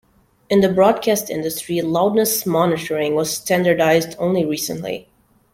[0.49, 5.07] In the broadcast industry, loudness monitoring was standardized only recently.